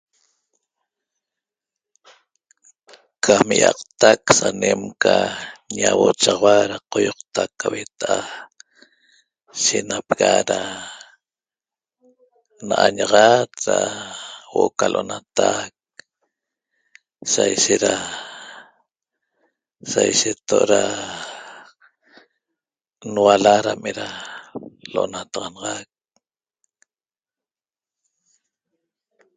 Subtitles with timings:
[3.23, 5.15] Cam ýiaqtac sanem ca
[5.77, 8.17] ñauochaxaua da qoýoqta ca hueta'a
[9.61, 10.59] shenapega da
[12.67, 13.77] na'añaxat da
[14.51, 15.73] huo'o ca l'onatac
[17.31, 17.95] sa ishet da
[19.91, 20.81] sa isheto' da
[23.13, 24.07] nuala dam eda
[24.93, 25.89] l'onataxanaxac